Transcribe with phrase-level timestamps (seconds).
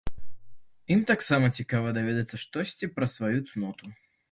[0.95, 3.95] Ім таксама цікава даведацца штосьці пра сваю цноту.